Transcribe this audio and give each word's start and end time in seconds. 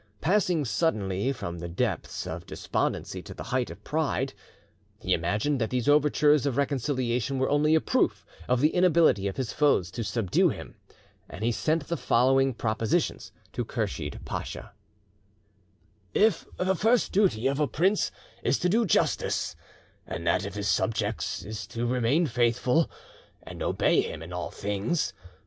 Passing 0.19 0.65
suddenly 0.65 1.31
from 1.31 1.59
the 1.59 1.67
depth 1.67 2.25
of 2.25 2.47
despondency 2.47 3.21
to 3.21 3.35
the 3.35 3.43
height 3.43 3.69
of 3.69 3.83
pride, 3.83 4.33
he 4.99 5.13
imagined 5.13 5.61
that 5.61 5.69
these 5.69 5.87
overtures 5.87 6.47
of 6.47 6.57
reconciliation 6.57 7.37
were 7.37 7.51
only 7.51 7.75
a 7.75 7.79
proof 7.81 8.25
of 8.49 8.61
the 8.61 8.69
inability 8.73 9.27
of 9.27 9.37
his 9.37 9.53
foes 9.53 9.91
to 9.91 10.03
subdue 10.03 10.49
him, 10.49 10.73
and 11.29 11.43
he 11.43 11.51
sent 11.51 11.87
the 11.87 11.97
following 11.97 12.51
propositions 12.51 13.31
to 13.53 13.63
Kursheed 13.63 14.19
Pacha: 14.25 14.71
"If 16.15 16.47
the 16.57 16.75
first 16.75 17.11
duty 17.11 17.45
of 17.45 17.59
a 17.59 17.67
prince 17.67 18.11
is 18.41 18.57
to 18.57 18.69
do 18.69 18.87
justice, 18.87 19.55
that 20.07 20.45
of 20.47 20.55
his 20.55 20.67
subjects 20.67 21.43
is 21.43 21.67
to 21.67 21.85
remain 21.85 22.25
faithful, 22.25 22.89
and 23.43 23.61
obey 23.61 24.01
him 24.01 24.23
in 24.23 24.33
all 24.33 24.49
things. 24.49 25.13